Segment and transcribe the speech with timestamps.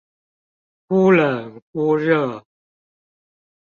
[0.87, 2.43] 忽冷忽熱